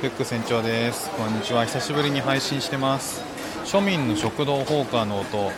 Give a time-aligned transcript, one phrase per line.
[0.00, 1.10] フック船長です。
[1.10, 1.64] こんにちは。
[1.64, 3.20] 久しぶりに配信してます。
[3.64, 5.50] 庶民の食堂放火の音を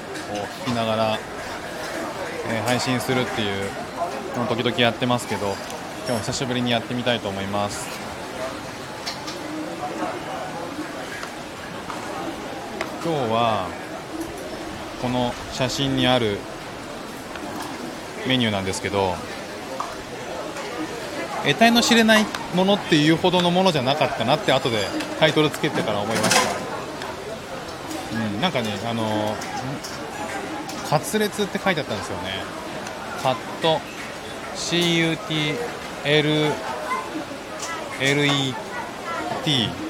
[0.65, 1.19] 聞きながら、
[2.49, 3.71] えー、配信するっていう
[4.39, 5.55] の時々やってますけど
[6.09, 7.87] 今日久しぶりにやってみたいと思います。
[13.05, 13.69] 今日は
[15.03, 16.39] この写真にある
[18.27, 19.17] メニューなんですけど
[21.45, 24.87] 得体の知れないものっていうほどのものじゃなかったなって後で
[25.19, 26.37] タイトルつけてから思いまし
[28.13, 29.35] た、うん、なんかねあの
[30.89, 32.43] カツレツって書いてあったんですよね。
[33.23, 33.81] カット
[34.57, 35.17] CUTLLET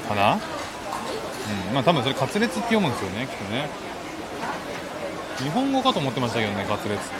[0.07, 0.35] かな？
[0.35, 3.67] うんまあ多分それカツレツって読むんですよねきっとね。
[5.39, 7.13] 日本語かと思ってましたけどねカツレツっ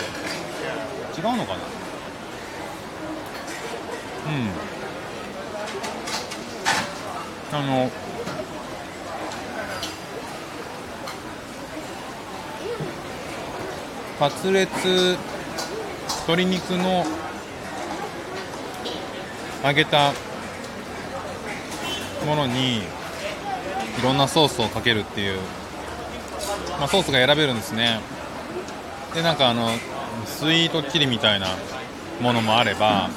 [1.15, 1.21] て。
[1.21, 1.59] 違うのかな？
[4.31, 4.71] うん。
[7.53, 7.91] あの
[14.18, 15.18] カツレツ
[16.27, 17.04] 鶏肉の
[19.65, 20.13] 揚げた
[22.26, 22.82] ものにい
[24.01, 25.40] ろんなソースをかけるっていう、
[26.79, 27.99] まあ、ソースが選べるんですね。
[29.13, 29.70] でなんかあの
[30.26, 31.48] スイートチリみたいな
[32.21, 33.10] ものもあれば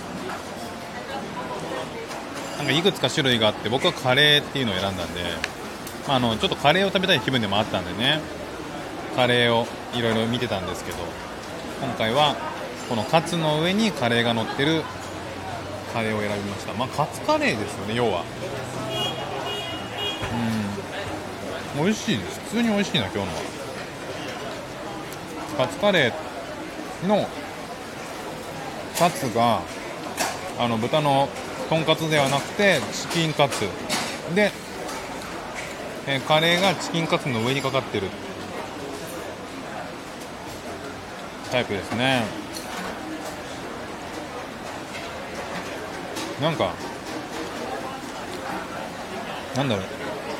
[2.64, 5.20] なんかいくつか種類があって僕はカレーっていうのを選んだんで、
[6.08, 8.20] まあ、あのちょっとカレーを食べたい気分でもあったんでね。
[9.14, 10.98] カレーをいろいろ見てたんですけど
[11.80, 12.34] 今回は
[12.88, 14.82] このカツの上にカレーが乗ってる
[15.92, 16.72] カレーを選びました。
[16.74, 18.24] まあカツカレーですよね要は。
[21.76, 21.84] うん。
[21.84, 22.40] 美味しいです。
[22.40, 23.28] 普通に美味しいな今日のは。
[25.58, 27.28] カツカレーの
[28.98, 29.60] カツが
[30.58, 31.28] あの豚の
[31.68, 33.64] とんかつではなくてチキンカツ。
[34.34, 34.52] で、
[36.06, 38.08] えー、カレーがチキンカツの上にかかってる。
[41.50, 42.24] タイプですね。
[46.40, 46.72] なんか
[49.56, 49.84] なんだろう。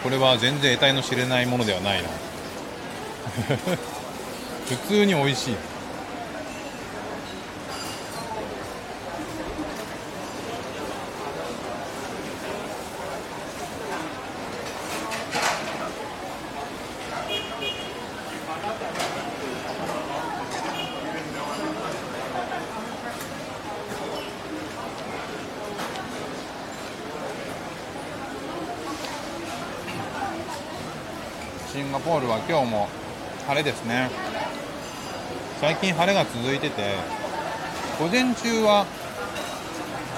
[0.03, 2.09] これは全然得体の知れないものではないな。
[4.69, 5.57] 普通に美味しい。
[32.47, 32.89] 今日も
[33.49, 34.11] 晴れですね。
[35.61, 36.95] 最近晴れが続いてて
[37.99, 38.85] 午前中は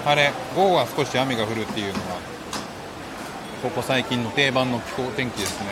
[0.05, 1.99] 晴れ午後は少し雨が降るっていうのが
[3.63, 5.67] ここ最近の定番の気候天気ですね。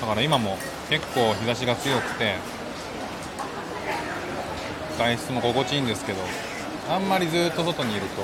[0.00, 0.56] だから今も
[0.88, 2.36] 結構日差しが強くて
[4.96, 6.18] 外出も心地いいんですけど
[6.88, 8.22] あんまりずっと外にいると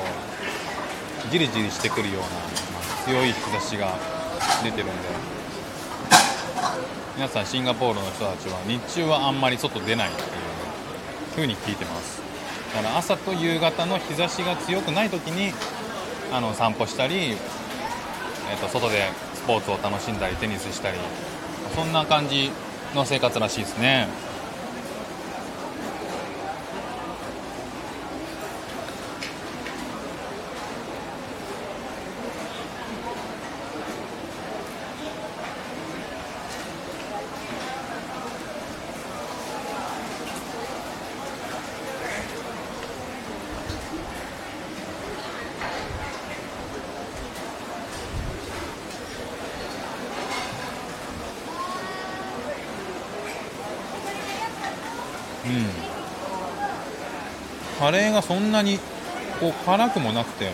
[1.31, 2.29] じりじりしてくるような、
[3.07, 3.95] 強い日差しが
[4.65, 4.93] 出てるんで。
[7.15, 10.29] 皆さんシンガポールの人たちは日中はあんまり外出ないっていう
[11.37, 12.21] 風に聞いてます。
[12.75, 15.55] だから朝と夕方の日差しが強くない時に
[16.33, 20.99] あの散歩したり、えー、と外でスポーツを楽しんだりテニスしたり
[21.77, 22.51] そんな感じ
[22.93, 24.09] の生活らしいですね。
[57.87, 58.79] カレーがそんなに
[59.39, 60.51] こう辛くもなくて。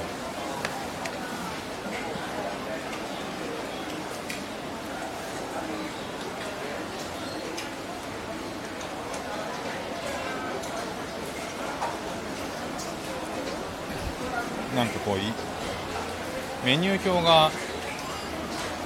[14.77, 17.51] なんかこうメニュー表が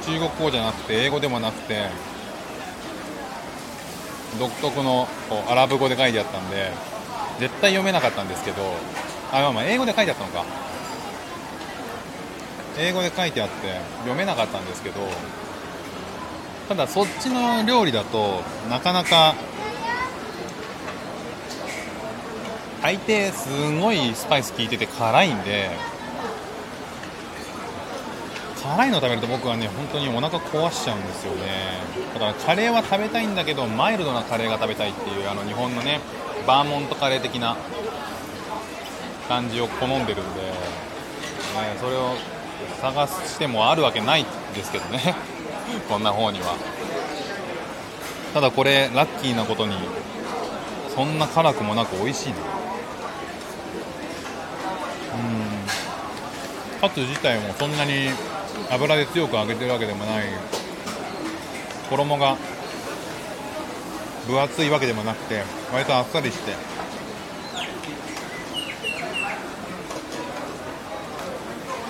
[0.04, 1.88] 中国語じゃなくて英語でもなくて
[4.38, 6.95] 独特のこうアラブ語で書いてあったんで。
[7.38, 8.62] 絶対読めなかったんですけど
[9.32, 10.44] あまあ英語で書いてあったのか。
[12.78, 13.54] 英語で書いてあって
[14.00, 15.00] 読めなかったんですけど
[16.68, 19.34] ただそっちの料理だとなかなか
[22.82, 23.48] 大抵す
[23.80, 25.70] ごいスパイス効いてて辛いんで
[28.62, 31.80] 辛いの食べると僕はね本当にお腹壊しちゃうんですよね。
[32.12, 36.00] だからカレーは食べたいんだけどマイルドなカレーが食べたいっていうあの日本のね
[36.46, 37.56] バーモントカレー的な
[39.28, 40.56] 感じを好んでるんで、ね、
[41.80, 42.14] それを
[42.80, 44.24] 探してもあるわけない
[44.54, 45.14] ですけどね。
[45.88, 46.54] こんな方には。
[48.34, 49.76] ただこれラッキーなことに
[50.94, 52.36] そんな辛くもなく美味しいな。
[56.74, 56.80] うん。
[56.80, 58.10] カツ自体もそんなに
[58.70, 60.24] 油で強く揚げてるわけでもない。
[61.88, 62.36] 衣が
[64.26, 65.42] 分厚いわけでもなくて
[65.72, 66.52] 割とあっさりして。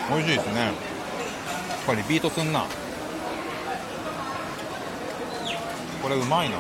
[0.09, 0.61] 美味しいですね。
[0.61, 0.73] やっ
[1.87, 2.65] ぱリピートすんな。
[6.03, 6.59] これうまいな。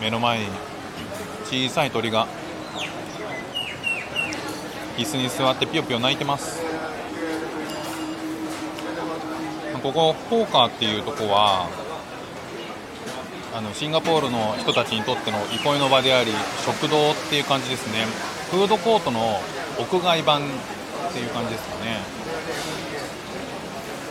[0.00, 0.46] 目の前に
[1.44, 2.26] 小さい鳥が。
[4.96, 6.60] 椅子に座ってぴよぴよ鳴いてます。
[9.80, 11.68] ここホーカーっていうとこは
[13.54, 16.32] あのシンガポールの人たちにとっての憩いの場であり
[16.66, 18.04] 食堂っていう感じですね。
[18.50, 19.40] フードコートの
[19.78, 20.44] 屋外版っ
[21.12, 21.98] ていう感じですかね、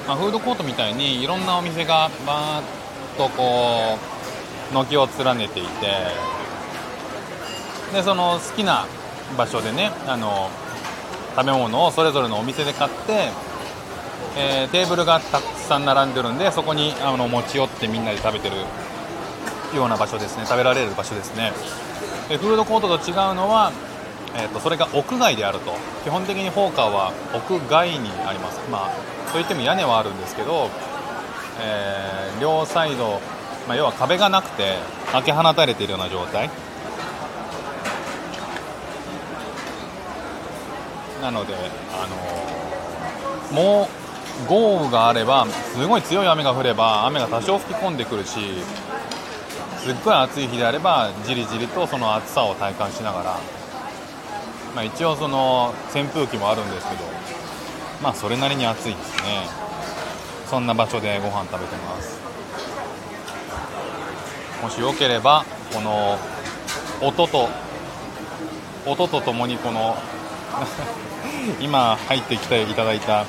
[0.07, 4.16] まあ、フードコートみたいにいろんなお店がバーッとこう
[4.71, 5.69] 軒を連ねていて
[7.93, 8.85] でその好きな
[9.37, 10.49] 場所でねあの
[11.35, 13.29] 食べ物をそれぞれのお店で買って、
[14.37, 18.55] えー、テーブルがたくさん並んでるんでそこにあの持ち寄ってみんなで食べてる
[19.75, 20.45] ような場所ですね。
[20.45, 21.51] 食べられる場所ですね。
[22.29, 23.71] でフードコートと違うのは、
[24.35, 25.73] えーと、それが屋外であると。
[26.03, 28.59] 基本的にホーカーは屋外にあります。
[28.71, 30.69] まあといっても屋根はあるんですけど、
[31.59, 33.19] えー、両サイド
[33.67, 34.77] まあ、要は壁がなくて
[35.11, 36.49] 開け放たれているような状態。
[41.21, 41.53] なので、
[41.93, 43.89] あのー、も
[44.45, 48.39] う豪雨があればすごい強い雨が降れば雨が多少吹き込んでくるし
[49.79, 53.39] すっごい暑い日であればじりじりとその暑さを体感しながら、
[54.75, 57.03] まあ、一応その扇風機もあるんですけど
[58.03, 59.67] まあそれなりに暑いですね。
[60.45, 62.26] そんな場所でご飯食べてます。
[64.61, 66.17] もしよければこの
[67.01, 67.49] 音と
[68.85, 69.95] 音とともにこの
[71.61, 73.25] 今入ってきていただいた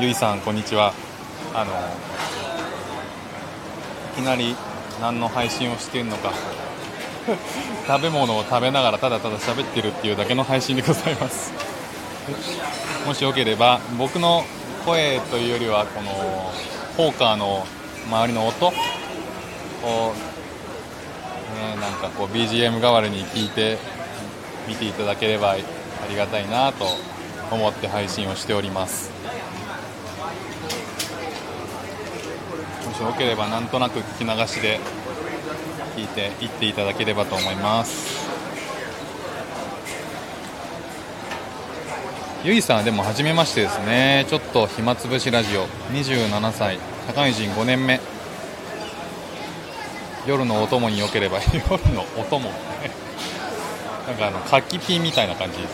[0.00, 0.92] ゆいさんこんにちは。
[1.54, 1.72] あの
[4.16, 4.56] いきなり
[5.00, 6.32] 何の配信をしているのか
[7.86, 11.52] 食べ物を食べながらただただ喋ってるっていうだけの配信でございます。
[13.06, 14.44] もしよければ僕の
[14.84, 16.52] 声というよりはこの
[16.96, 17.66] ポーカーの
[18.10, 18.72] 周りの音を
[21.58, 23.78] ね、なんかこう BGM 代わりに聞いて
[24.66, 25.56] 見ていただければあ
[26.08, 26.86] りがたいなと
[27.50, 29.10] 思って配信をしております。
[32.86, 34.80] もしよければなんとなく聞き流しで
[35.96, 38.28] 聞いていっていただければと思います。
[42.44, 44.24] ゆいさんでも初めましてですね。
[44.28, 45.66] ちょっと暇つぶしラジオ。
[45.92, 46.78] 27歳。
[47.08, 48.00] 社会人5年目。
[50.28, 52.50] 夜のお供によければ 夜のお供。
[54.06, 55.70] なんかあの柿ピーみたいな感じです。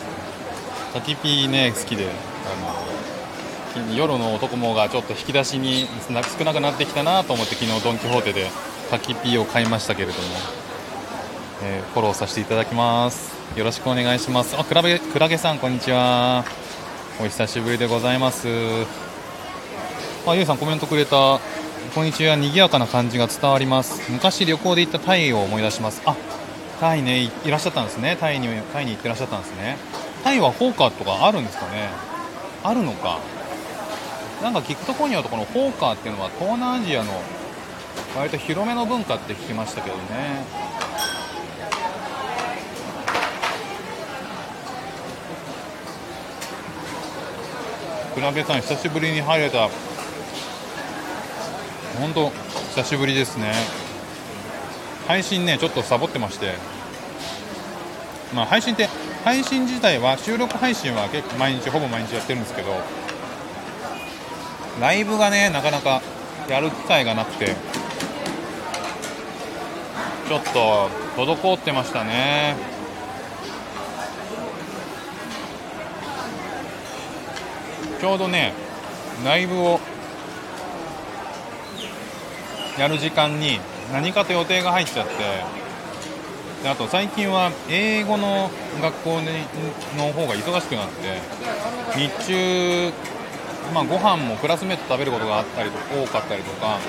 [0.93, 2.05] 柿ピーね好きで。
[2.05, 8.49] あの夜の男もがちょっと引き出しに少なくなってきたなと思って昨日ドン・キホーテで
[8.89, 10.19] 柿ピーを買いましたけれども、
[11.61, 13.33] えー、フォローさせていただきます。
[13.57, 14.55] よろしくお願いします。
[14.57, 16.45] あクラゲクラゲさんこんにちは。
[17.19, 18.47] お久しぶりでございます。
[20.25, 21.41] あゆうさんコメントくれた。
[21.93, 22.35] こんにちは。
[22.35, 24.11] 賑やかな感じが伝わります。
[24.11, 26.01] 昔旅行で行ったタイを思い出します。
[26.05, 26.15] あ
[26.79, 28.17] タイねいらっしゃったんですね。
[28.19, 29.77] タイにタイに行ってらっしゃったんですね。
[30.23, 31.89] タイはホーカーとかあるんですかね？
[32.63, 33.19] あるのか？
[34.41, 37.11] なんか聞くところによるとこのホーカーっていうのは東南アジアの
[38.17, 40.01] 割と広めの文化って聞きましたけどね。
[48.15, 49.69] 倉べさん久しぶりに入れた
[51.95, 52.29] 本当
[52.75, 53.53] 久しぶりですね。
[55.07, 56.53] 配信ねちょっとサボってまして。
[58.33, 58.89] まあ配信って
[59.23, 62.75] 配信自体は収録配信は結構毎日ほぼ毎日やってるんですけど。
[64.81, 66.01] ライブがねなかなか
[66.49, 67.55] やる機会がなくて。
[70.27, 72.55] ちょっと滞ってましたね。
[78.01, 78.53] ちょうどね
[79.23, 79.79] ライブを
[82.77, 83.59] やる時間に
[83.91, 85.13] 何かと予定が入っちゃって。
[86.63, 88.49] であと最近は英語の
[88.81, 89.27] 学校に
[89.97, 91.21] の方が忙しくなって
[91.95, 92.91] 日中、
[93.71, 96.79] まあ、ご飯もクラスメート食べることがあったりと多かったりとか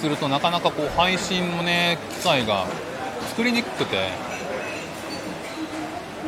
[0.00, 2.66] するとなかなかこう配信もね機会が
[3.30, 3.96] 作りにくくて、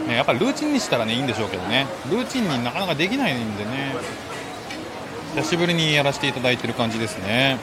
[0.08, 1.86] ね、やっぱりルーチンにしたらねいいんでしょうけどね。
[2.10, 3.94] ルーチンになかなかできないんでね。
[5.36, 7.58] 久しぶりにやらせていただいてる感じですね。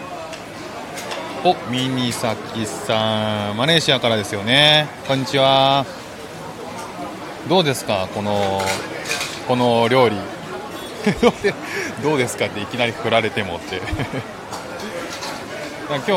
[1.43, 3.57] おミニサキさん。
[3.57, 4.87] マレーシアからですよね。
[5.07, 5.83] こんにちは。
[7.49, 8.07] どうですか？
[8.13, 8.61] この
[9.47, 10.17] この料理。
[12.03, 13.81] どうですかっていきなり振られてもって。
[15.89, 16.11] 今日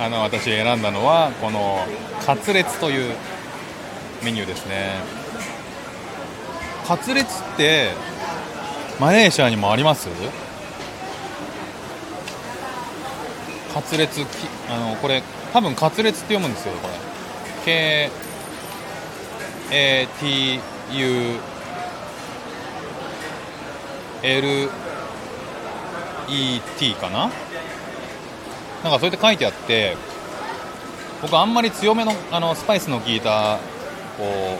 [0.00, 1.84] あの私選んだのはこの
[2.24, 3.14] カツレツという
[4.22, 4.92] メニューですね。
[6.86, 7.90] カツレツって
[9.00, 10.08] マレーシアにもあります？
[13.72, 14.22] カツレツ
[14.68, 15.22] あのこれ
[15.52, 16.94] 多分カツレツって読むんですよこれ。
[17.64, 18.10] K
[19.72, 20.60] A T
[20.92, 21.36] U
[24.22, 24.70] L
[26.28, 27.30] E T かな？
[28.82, 29.96] なんかそうやって書いてあって
[31.22, 33.58] 僕あんまり強めのあのスパイスの効いた
[34.16, 34.58] こ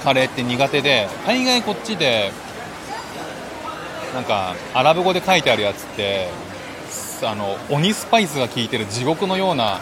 [0.00, 2.32] うカレーって苦手で大概こっちで
[4.14, 6.28] なんかアラブ語で書いてあるやつって
[7.26, 9.80] あの鬼スパイスが効いてる地獄のような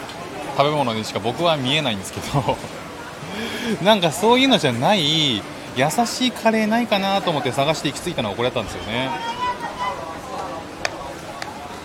[0.56, 2.56] 食べ物にしか僕は見えないんですけど。
[3.82, 5.42] なんかそういうのじゃない優
[6.06, 9.10] しいカレーないかなと思って探して行き着いたのがこれだったんですよね。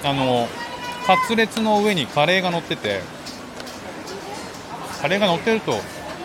[0.03, 0.47] あの
[1.05, 3.01] カツレツの上にカレーが乗ってて
[5.01, 5.79] カレーが乗ってると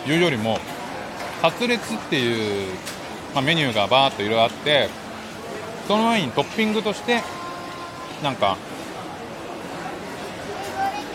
[0.07, 0.59] いうよりも
[1.41, 2.73] カツレツっていう、
[3.33, 4.89] まあ、メニューがバーっといろいろあって
[5.87, 7.21] その上にトッピングとして
[8.21, 8.57] なんか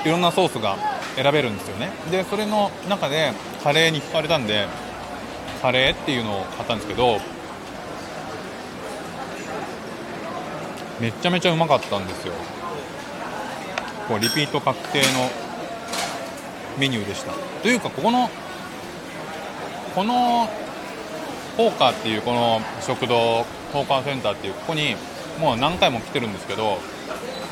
[0.04, 0.76] いろんなソースが
[1.16, 1.90] 選べるんですよね。
[2.10, 3.32] でそれの中で
[3.62, 4.66] カレーに引かれたんで
[5.62, 7.18] カレーっていうのを買ったんですけど
[11.00, 12.34] めちゃめちゃうまかったんですよ。
[14.08, 15.30] こうリピート確定の
[16.78, 17.32] メニューでした。
[17.62, 18.30] というかここの
[19.94, 20.46] この
[21.56, 24.96] ホーカーっていうこの食堂ホーカーセンターっていうここに
[25.40, 26.78] もう何回も来てるんですけど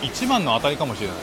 [0.02, 1.16] 一番の当たりかもしれない。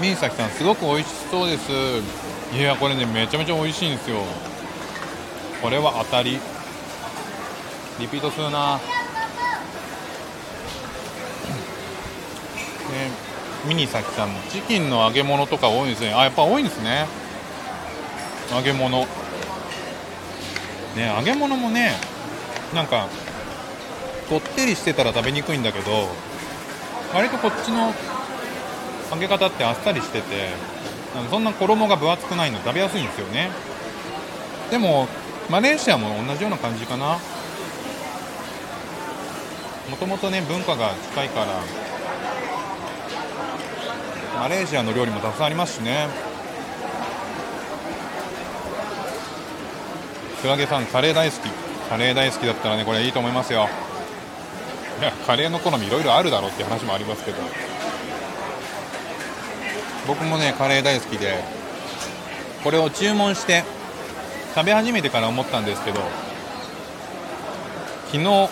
[0.00, 1.70] みんさきさんすごく美味しそうです。
[2.56, 4.16] いやこれねめちゃめちゃ美味しいんですよ。
[5.60, 6.40] これは当たり。
[7.98, 8.76] リピートするな。
[8.76, 8.80] ね
[13.68, 16.14] ミニサキさんチキンの揚げ物とか多いですね。
[16.14, 17.06] あやっぱ多いんですね。
[18.54, 19.06] 揚げ物。
[20.96, 21.92] ね揚げ物もね
[22.74, 23.06] なんか
[24.30, 26.08] こってりしてたら食べにくいんだけど
[27.12, 27.92] 割とこっちの
[29.10, 30.50] 揚げ方ってあっさりしてて
[31.30, 33.50] そんな衣が分厚くないの食べやすいんですよね。
[34.70, 35.08] でも
[35.50, 37.18] マレーシアも同じような感じかな。
[39.90, 41.46] もともとね文化が近いから
[44.40, 46.08] マレーシアの料理もたくさんありますしね。
[50.40, 51.50] クラゲさんカレー大好き。
[51.90, 53.68] カレー大好きだったらねこれいいと思いますよ。
[55.00, 57.38] いやカレーの好みいろいろあるだろうって話もありますけど。
[60.06, 61.42] 僕もねカレー大好きで
[62.64, 63.64] これを注文して
[64.54, 66.00] 食べ始めてから思ったんですけど
[68.06, 68.48] 昨日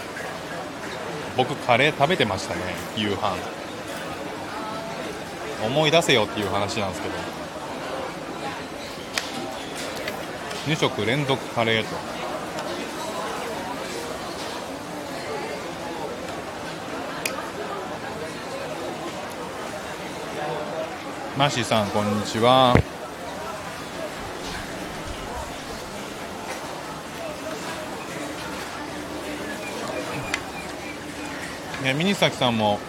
[1.37, 2.61] 僕カレー食べてましたね
[2.97, 3.37] 夕飯。
[5.65, 7.15] 思い出せよっていう話なんですけど。
[10.67, 12.18] 2食連続カレーと。
[21.39, 22.75] マッシーさんこんにちは。
[31.85, 32.81] ね、ミニサキさんも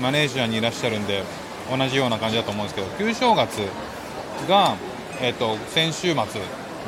[0.00, 1.24] マレーシアにいらっしゃるんで
[1.70, 3.58] 同じような感じだと思うんですけど旧正月
[4.48, 4.76] が、
[5.20, 6.24] えーと、先週末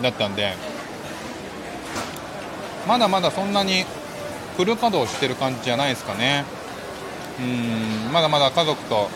[0.00, 0.54] だったんで
[2.88, 3.84] まだまだそんなに
[4.56, 6.46] フル稼働してる感じじゃないですかね。
[7.38, 7.42] う
[8.08, 9.10] んまだまだ家族と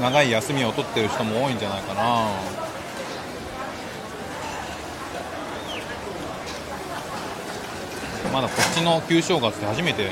[0.00, 2.28] 長い休みを取ってる人も多いんじゃないかな。
[8.32, 10.10] まだこっちの旧正月で初めて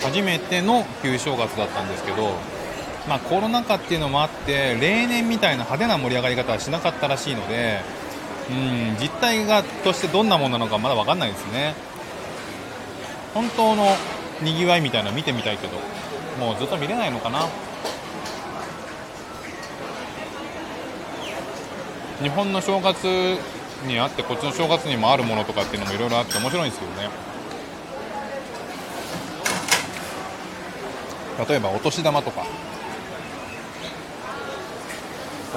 [0.00, 2.30] 初めての旧正月だったんですけど、
[3.06, 7.80] まあ、コロナ禍っていうのもあって例年みたいな派手な盛り上がり方はしなかったらしいので
[8.50, 11.74] うん実態がとしてどんなものなのかまだ分かんないですね。
[13.34, 13.84] 本当の
[14.40, 15.74] にぎわいみたいなの見てみたいけど
[16.40, 17.46] もうずっと見れないのかな。
[22.20, 23.04] 日本の正月
[23.86, 27.08] にあってこっちの正月にもあるものとかっていうのもいろいろあって面白いんですよね。
[31.48, 32.44] 例えばお年玉とか。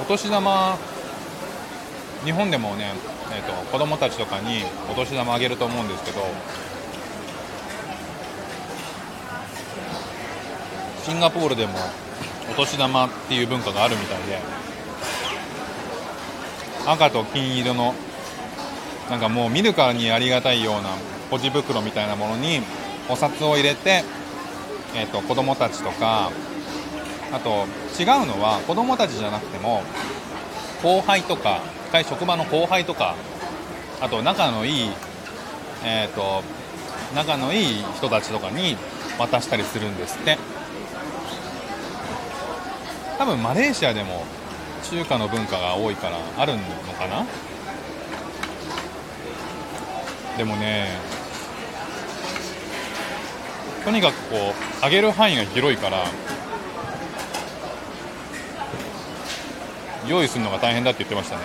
[0.00, 0.78] お年玉
[2.24, 2.92] 日本でもね、
[3.32, 6.22] えーと、子供たちとかにお年玉あげると思うんですけど
[11.04, 11.74] シンガポールでも
[12.50, 14.61] お年玉っていう文化があるみたいで
[16.86, 17.94] 赤と金色の
[19.10, 20.90] なんかもう見るからにありがたいような
[21.30, 22.60] ポジ袋みたいなものに
[23.08, 24.04] お札を入れて、
[24.94, 26.30] えーと、子供たちとか
[27.32, 27.66] あと
[28.00, 29.82] 違うのは子供たちじゃなくても
[30.82, 31.60] 後輩とか
[32.08, 33.16] 職場の後輩とか
[34.00, 34.90] あと仲のいい
[35.84, 36.42] えっ、ー、と
[37.14, 38.76] 仲のいい人たちとかに
[39.18, 40.38] 渡したりするんですって。
[43.22, 44.24] 多分マレーシアでも
[44.90, 46.58] 中華の文化が多いからあるの
[46.98, 47.24] かな？
[50.36, 50.88] でもね
[53.84, 56.04] とにかくこう上げる範囲が広いから
[60.06, 61.42] 用意するのが大変だって言ってましたね。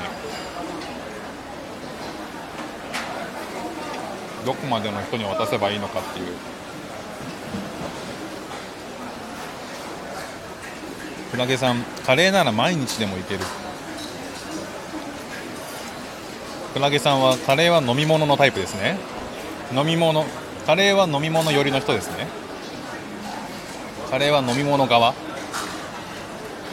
[4.45, 6.56] どこまでの人に渡せばいいのかっていう。
[11.37, 13.41] クラゲさんカレーなら毎日でもいける。
[16.73, 18.97] クラゲさんはカレーは飲み物のタイプですね。
[19.71, 20.25] 飲み物
[20.65, 22.25] カレーは飲み物寄りの人ですね。
[24.09, 25.13] カレーは飲み物側。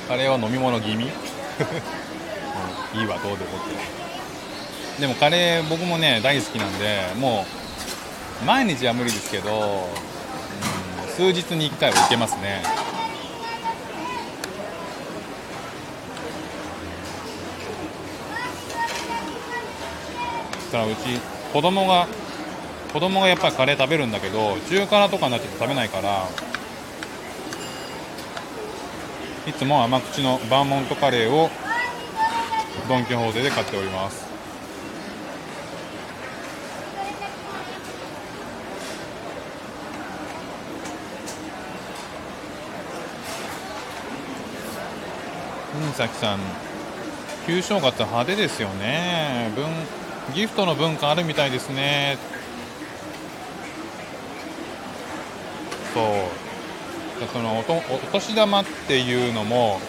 [0.09, 1.05] カレーは飲み物気味。
[2.96, 3.64] いいわどうでもっ
[4.96, 5.00] て。
[5.03, 7.44] でもカレー僕もね大好きなんでも
[8.42, 9.90] う毎日は無理ですけど、
[11.03, 12.84] うん、数日に1回はいけますね。
[20.75, 21.21] からうち
[21.53, 22.09] 子供が
[22.93, 26.29] 子供がやっぱりカレー食べるんだけど中辛とかになっちゃって食べないから
[29.47, 31.49] いつも甘口のバーモントカレーを
[32.89, 34.25] ドン・キホーテで買っております。
[45.87, 46.39] うんさきさん。
[47.47, 49.53] 旧正月派手ですよね。
[49.55, 49.67] 文
[50.33, 52.17] ギフトの文化あるみたいですね。
[55.93, 57.29] そう。
[57.33, 59.81] そのおとお年玉っていうのも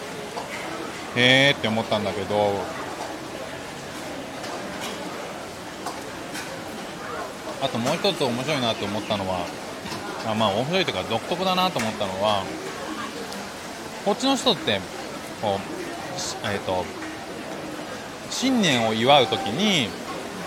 [1.16, 2.76] へえって思ったんだけど。
[7.62, 9.46] あともう一つ面白いなと思ったのは
[10.26, 12.44] あまあ面白いというか独特だなと思ったのは
[14.04, 14.80] こっちの人って
[15.40, 16.84] こうえっ、ー、と
[18.30, 19.88] 新年を祝う時に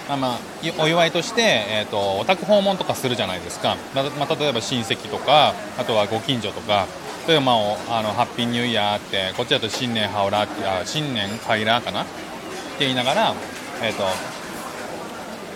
[0.09, 0.39] まあまあ、
[0.79, 6.87] お祝いとして、えーと、お宅訪問とかするじゃないですか、ままあ、例えば親戚とかあとはご近所とか
[7.27, 7.51] 例えば、ま
[7.89, 10.47] あ、あのハッピーニューイヤーってこっちだと新年ハオラあ
[10.83, 12.01] 新年カイラーかな？
[12.01, 13.35] って言いながら、
[13.83, 14.03] えーと、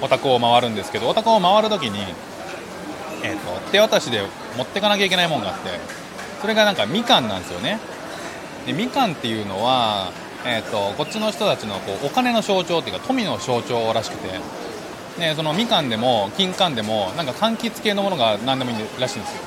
[0.06, 1.98] お宅を回るんですけどお宅を回るときに、
[3.24, 4.22] えーと、と手渡しで
[4.56, 5.70] 持ってかなきゃいけないもんがあって
[6.42, 7.80] それがなんかみかんなんですよね。
[8.68, 10.12] でみかんっていうのは
[10.46, 14.40] えーと、こっちの人たちのこうお金の象徴っていうか富の象徴らしくて、
[15.20, 19.42] ね、そのみかんでも金柑でもなんか柑橘系のものが何でもいいらしいんですよ。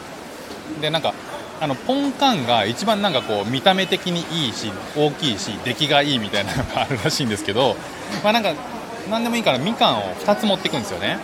[0.80, 1.14] でなんか
[1.60, 7.76] あのポンカンが一番なんかこう見た目的にいいし大きいし出来がいいみたいなのがあるらしいんですけど、
[8.22, 8.54] まあ、なんか
[9.10, 11.18] 何でもいいからみかんを2つ持っていくんですよね。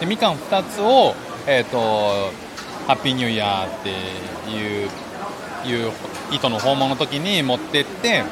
[0.00, 1.14] でみかん2つを、
[1.46, 1.78] えーと、
[2.86, 3.90] ハッピーニューイヤーって
[4.50, 4.88] いう
[5.66, 5.92] いう
[6.30, 8.24] 糸の訪問の時に持ってって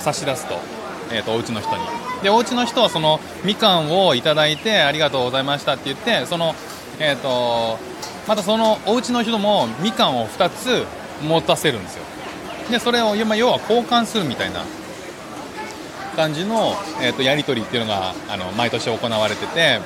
[0.00, 0.58] 差し出すと,、
[1.12, 1.82] えーと、お家の人に。
[2.22, 6.54] でお家の人はそのみかんをいただいてありがとうございましたって言ってその、
[6.98, 7.78] えーと、
[8.26, 10.84] またそのお家の人もみかんを2つ
[11.22, 12.04] 持たせるんですよ。
[12.70, 14.64] でそれをまあ要は交換するみたいな
[16.16, 19.80] 感じの、えー、とやり取りっていうのがあの毎年行われてて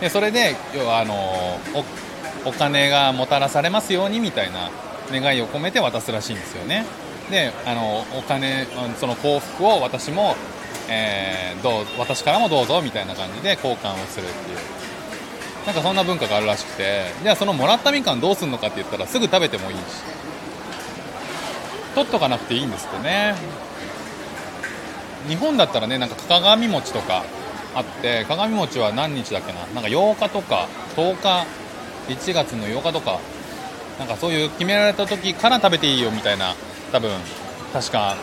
[0.00, 1.14] でそれで要はあの
[2.44, 4.70] お金がもたらされますようにみたいな
[5.10, 6.86] 願いを込めて渡すらしいんですよね。
[7.32, 8.66] であのお金
[9.00, 10.36] その幸福を私も、
[10.88, 14.58] えー、どう私からもどうぞみたいな感じで交換をするっていう。
[15.66, 17.04] なんかそんな文化があるらしくて。
[17.22, 19.82] じゃあそのもらったみかんどうするのかって言ったらすぐ食べてもいいし。
[21.94, 23.34] 取っとかなくていいんですってね。
[25.28, 27.24] 日本だったらねなんか鏡餅とか
[27.74, 29.60] あって鏡餅は何日だっけな？
[29.66, 31.46] なんか8日とか10日
[32.08, 33.20] 1月の8日とか
[33.98, 36.54] なんかそういう決められた時から食べていいよみたいな
[36.92, 37.10] 多分
[37.72, 38.16] 確か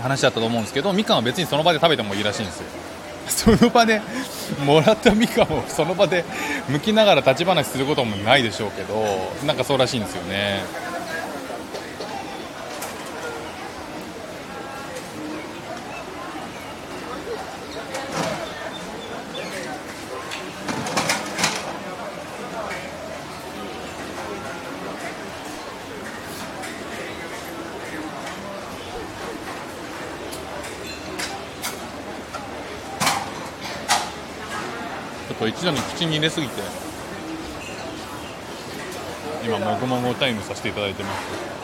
[0.00, 2.66] 話だったと思うんですけどみかんは別にその場で食べてもいいらしいんですよ。
[3.28, 4.00] その場で
[4.64, 6.24] もらったみかんを その場で
[6.68, 10.62] 剥きながら立ち話することもないでしょうけどなんかそうらしいんですよね
[35.38, 36.52] と一度に口に入れすぎて
[39.42, 41.55] 今もごもごタイムさせていただいてます。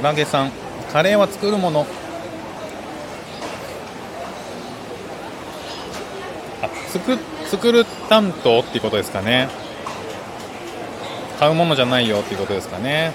[0.00, 0.50] クラゲさん
[0.94, 1.86] カレーは作るもの。
[6.62, 9.50] あ作作る担当っていうことですかね。
[11.38, 13.12] 買うものじゃないよっていうことですかね。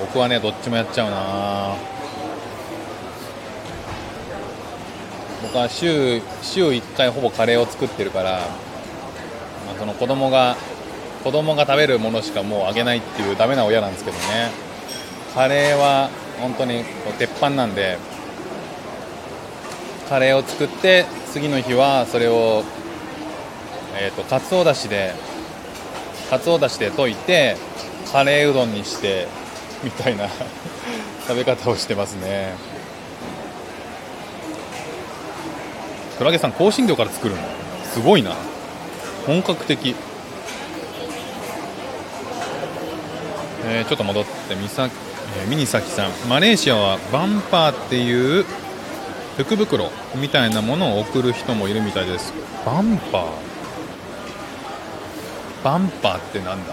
[0.00, 1.76] 僕はねどっちもやっちゃうな。
[5.42, 8.38] 僕は週週1回ほぼカレーを作ってるから、ま
[9.76, 10.56] あ、その子供が
[11.24, 14.50] 子供が食べるものしかもうあげないっていうダメな親なんですけどね。
[15.34, 17.98] カレーは本当にこう鉄板なんで
[20.08, 22.64] カレーを作って次の日はそれを
[24.00, 25.12] えーと、かつおだしで
[26.30, 27.56] かつおだしで溶いて
[28.12, 29.26] カレーうどんにして
[29.82, 30.28] みたいな
[31.26, 32.54] 食べ方をしてますね。
[36.16, 37.42] クラゲさん香辛料から作るの？
[37.92, 38.32] すごいな。
[39.26, 39.94] 本格的。
[43.70, 44.88] えー、ちょっと戻ってみさ、
[45.40, 46.10] えー、ミニサキさん。
[46.28, 48.46] マレーシアはバンパーっていう
[49.36, 52.32] 福袋みたいなものを送る人もいるみたいです。
[52.64, 53.24] バンパー？
[55.62, 56.72] バンパーってなんだ？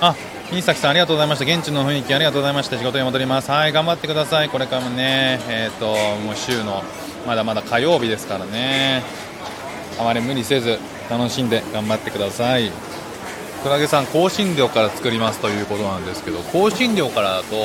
[0.00, 0.14] あ
[0.50, 1.44] ミニサキさんありがとうございました。
[1.44, 2.78] 現地の雰囲気ありがとうございました。
[2.78, 3.50] 仕事に戻ります。
[3.50, 4.48] はい頑張ってください。
[4.50, 5.86] これからもねえっ、ー、と
[6.20, 6.84] もう週の
[7.26, 9.02] まだまだ火曜日ですからね。
[9.98, 10.78] あまり無理せず
[11.10, 12.70] 楽しんで頑張ってください。
[13.64, 17.56] クラゲさん香辛料から作りますということなんですけど香辛料からだと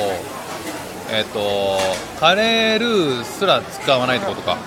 [1.12, 1.78] えっ、と
[2.20, 4.58] カレールーすら使わないってことか。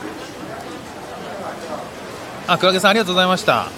[2.48, 3.68] あクラゲさんありがとうございました。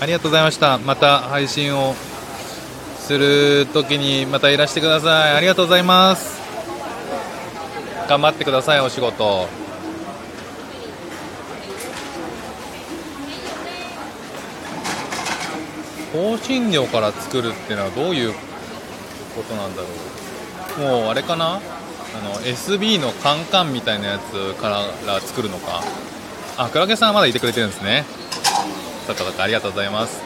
[0.00, 0.78] ありがとうございました。
[0.78, 1.94] また配信を
[3.00, 5.32] するときにまたいらしてください。
[5.34, 6.40] ありがとうございます。
[8.08, 9.67] 頑張ってくださいお仕事。
[16.12, 19.88] 香辛料から作るっていうのはどういうことなんだろ
[20.78, 20.80] う。
[20.80, 21.56] もうあれかな？
[21.56, 21.60] あ
[22.24, 24.68] の SB のカンカンみたいなやつか
[25.06, 25.82] ら作るのか？
[26.56, 28.04] あクラゲさんはまだいてくれてるんですね。
[29.06, 30.20] そっかそっかありがとうございます、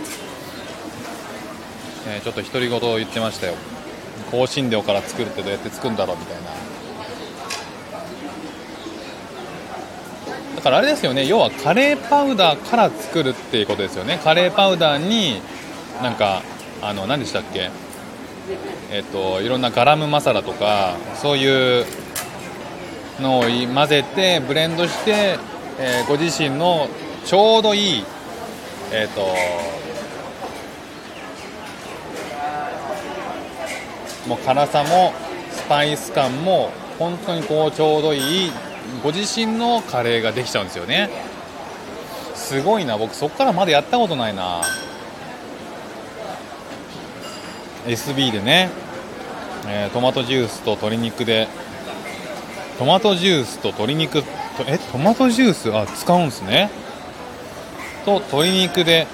[2.08, 3.54] えー、ちょっと独り言を言ってましたよ。
[4.30, 6.42] 香辛料から作るってどうやって作るんだろうみたいな。
[10.56, 11.26] だからあれですよね。
[11.26, 14.20] 要はカレーパウダーから作るっていうことですよね。
[14.22, 15.42] カレーパウダーに
[16.02, 16.42] なんか
[16.82, 17.70] あの何でしたっけ？
[18.90, 21.86] えっといろんなガラムマサラとかそういう
[23.20, 25.38] のを混ぜてブレンドして
[25.78, 26.86] えー、ご自身の
[27.24, 28.04] ちょうどいい
[28.92, 29.22] えっ、と
[34.28, 35.14] もう辛さも
[35.50, 38.52] スパイス感も本当にこうちょうどいい
[39.02, 41.08] ご自身のカレーができちゃうんですよね。
[42.34, 44.60] すごいな僕そっからまだやったことないな。
[47.86, 48.70] SB でね、
[49.66, 51.48] えー、トマトジュースと鶏肉で
[52.78, 54.22] トマトジュースと鶏肉
[54.66, 55.72] えトマトジュース？
[55.74, 56.70] あ使うんですね。
[58.04, 59.06] と鶏肉で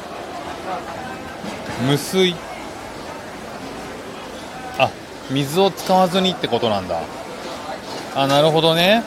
[1.87, 2.35] 無水。
[4.79, 4.91] あ
[5.31, 7.01] 水を使わずにってことなんだ。
[8.15, 9.03] あなるほどね。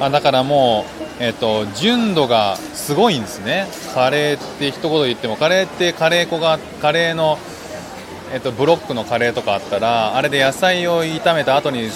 [0.00, 0.84] あだからも
[1.20, 3.66] う、えーと、純度がすごいんですね。
[3.94, 7.38] カレーって一言言ってもカレーってカレー粉がカレーの、
[8.32, 11.90] えーと、ブロックのカレーとかあったらあれで野菜を炒めた後に、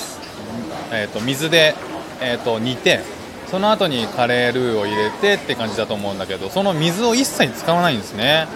[0.93, 1.75] えーと、水で、
[2.21, 3.01] えー、と煮て
[3.49, 8.47] その後にカレールーを入れてって感じだと思うんだけどその水を一切使わないんですね。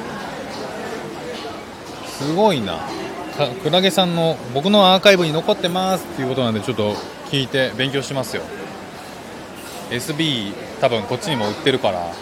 [2.07, 2.79] すごいな。
[3.65, 6.95] クラゲさんの僕のアーカイブに残ってますっていうことなんでちょっと
[7.31, 8.43] 聞いて勉強しますよ。
[9.91, 12.13] SB 多分こっちにも売ってるから。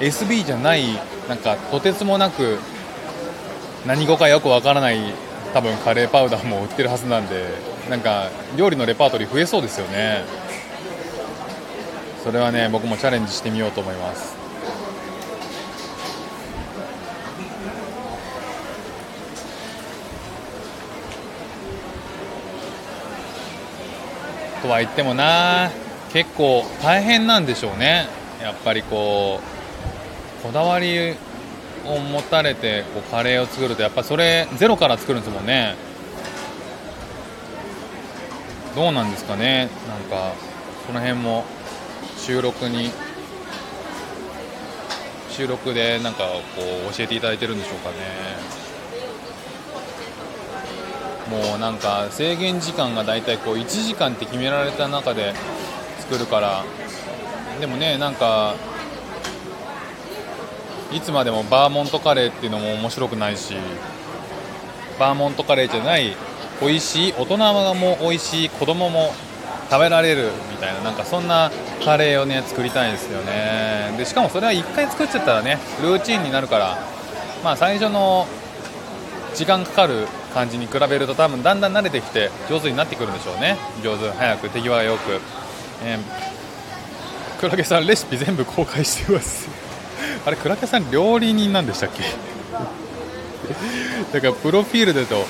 [0.00, 0.84] SB じゃない
[1.28, 2.58] なんかとてつもなく
[3.86, 4.98] 何語かよくわからない
[5.54, 7.46] 多分カレーパウダーも売ってるはずなんで
[7.88, 10.24] なんか料理のレパートリー増えそうですよね。
[12.22, 14.36] それはね僕もチャレンジしてみようと思います。
[24.60, 25.70] とは言ってもな
[26.12, 28.06] 結構大変なんでしょうね。
[28.42, 29.40] やっぱりこ
[30.40, 31.14] うこだわり
[31.88, 35.74] を持たれてこうカレーを作るとやっぱそれゼロから作るんですもんね。
[38.74, 39.68] どうなんですかね。
[39.88, 40.32] なんか
[40.86, 41.44] その辺も
[42.16, 42.90] 収録に
[45.30, 47.96] 収録でなんかこう教えていただいてるんでしょうかね。
[51.30, 55.34] もうなんか制限時間が大体こう1時間って決められた中で
[56.00, 56.64] 作るから。
[57.60, 58.54] でもねなんか
[60.92, 63.54] いつまでもバーモントカレーっていうのも面白くないし
[64.98, 66.16] バーモントカレーじゃない
[66.60, 67.36] 美味しい大人
[67.74, 69.12] も美味しい子供も
[69.70, 71.50] 食べられるみたいななんかそんな
[71.84, 73.94] カレーをね作りたいですよね。
[73.98, 76.78] でしかもそれは1回作っちゃったらねルーチンになるから
[77.44, 78.26] まあ最初の
[79.34, 83.56] 時間かかる感じに比べると多分だんだん慣れてきて上手になってくるんでしょうね。
[83.84, 84.10] 上手。
[84.10, 85.20] 早く手際よく、
[85.84, 89.57] えー、クラゲさんレシピ全部公開してます。
[90.28, 92.02] あれクラゲさん料理人なんでしたっけ？
[94.12, 95.24] だからプロフィールだと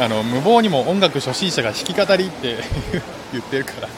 [0.00, 2.58] あの無謀にも音楽初心者が弾き語りって
[3.32, 3.88] 言ってるから。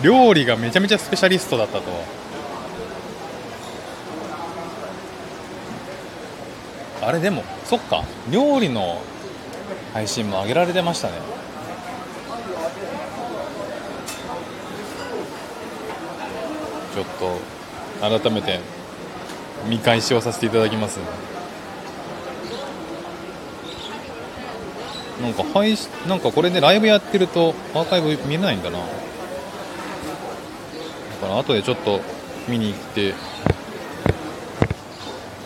[0.00, 1.82] 料理がめちゃめちゃスペシャリストだったと。
[7.02, 8.02] あれでもそっか。
[8.30, 9.02] 料理の
[9.92, 11.14] 配信も上げられてましたね。
[16.94, 17.59] ちょっと
[18.00, 18.60] 改めて
[19.68, 20.98] 見返しをさせていただきます
[25.20, 28.78] なんか配信なんかこれでライブやってるとアーカイブ見えないんだな。
[28.78, 28.84] だ
[31.20, 32.00] から後でちょっと
[32.48, 33.14] 見に行って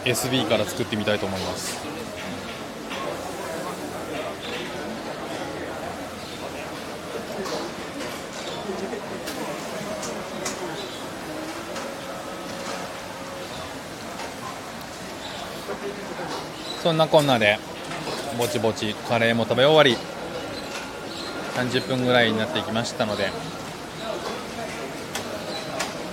[0.04, 1.93] SB から作ってみたいと思います。
[16.84, 17.58] そんなこんなで
[18.38, 19.96] ぼちぼちカレーも食べ終わり
[21.56, 23.30] 30分ぐらいになってきましたので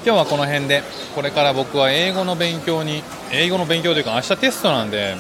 [0.06, 0.82] 今日はこの辺で
[1.14, 3.04] これから僕は英語の勉強に
[3.34, 5.18] 英語の勉強というか明日テストなんで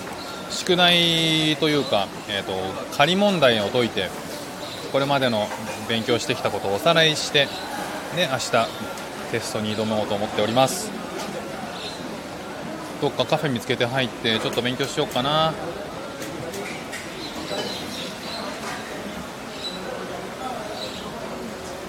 [0.52, 2.54] 宿題というか、えーと、
[2.96, 4.08] 仮問題を解いて
[4.94, 5.50] これまでの
[5.90, 7.50] 勉強してきたことをおさらいして
[8.16, 8.52] で明日
[9.32, 11.01] テストに挑もうと思っております。
[13.02, 15.54] どっかカフェ見つけて入ってちょっと勉強しようかな。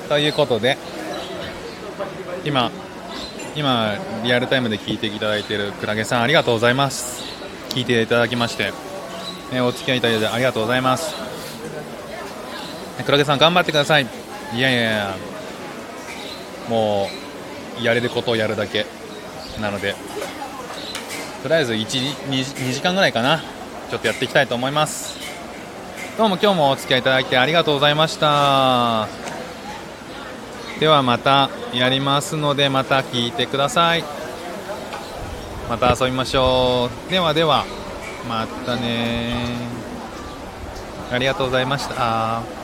[0.08, 0.78] ということで
[2.44, 2.70] 今
[3.54, 3.94] 今
[4.24, 7.22] リアルタイムで聞いていただいているクラゲさんありがとうございます。
[7.70, 8.72] 聞いていただきまして、
[9.52, 11.14] ね、お付き合いいただいてありがとうございます。
[13.04, 14.06] クラゲさん頑張ってください。
[14.54, 15.16] いやいやいや
[16.68, 17.10] も
[17.80, 18.86] うやれることをやるだけ
[19.60, 19.94] なので。
[21.42, 21.86] とりあえず1
[22.28, 23.42] 2, 時間ぐらいかな。
[23.90, 25.18] ちょっとやっていきたいと思います。
[26.16, 29.08] どうも今日もお付き合いいただきありがとうございました。
[30.78, 34.04] ではまたやりますのでまた聞いてください。
[35.68, 37.10] また遊びましょう。
[37.10, 37.64] ではでは
[38.28, 39.34] またね
[41.10, 42.61] ありがとうございました。